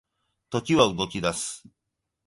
[0.49, 1.63] 時は動き出す